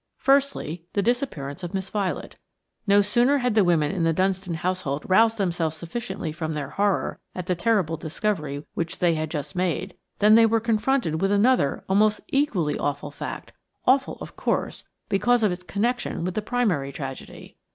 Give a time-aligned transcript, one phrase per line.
[0.17, 2.35] Firstly, the disappearance of Miss Violet.
[2.87, 7.19] No sooner had the women in the Dunstan household roused themselves sufficiently from their horror
[7.35, 11.83] at the terrible discovery which they had just made, than they were confronted with another
[11.87, 17.55] almost equally awful fact–awful, of course, because of its connection with the primary tragedy.